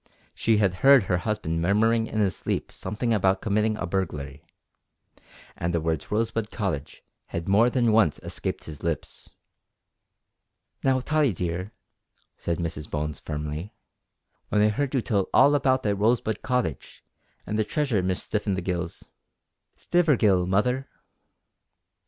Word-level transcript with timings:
She 0.33 0.57
had 0.57 0.73
heard 0.81 1.03
her 1.03 1.17
husband 1.17 1.61
murmuring 1.61 2.07
in 2.07 2.21
his 2.21 2.35
sleep 2.35 2.71
something 2.71 3.13
about 3.13 3.39
committing 3.39 3.77
a 3.77 3.85
burglary, 3.85 4.43
and 5.55 5.75
the 5.75 5.79
words 5.79 6.09
Rosebud 6.09 6.49
Cottage 6.49 7.03
had 7.27 7.47
more 7.47 7.69
than 7.69 7.91
once 7.91 8.17
escaped 8.23 8.63
his 8.63 8.81
lips. 8.81 9.29
"Now, 10.83 11.01
Tottie 11.01 11.33
dear," 11.33 11.71
said 12.35 12.57
Mrs 12.57 12.89
Bones 12.89 13.19
firmly, 13.19 13.75
"when 14.49 14.61
I 14.61 14.69
heard 14.69 14.95
you 14.95 15.03
tell 15.03 15.29
all 15.35 15.53
about 15.53 15.83
that 15.83 15.93
Rosebud 15.93 16.41
Cottage, 16.41 17.03
an' 17.45 17.57
the 17.57 17.63
treasure 17.63 18.01
Miss 18.01 18.25
Stiffinthegills" 18.25 19.11
"Stivergill, 19.77 20.47
mother." 20.47 20.89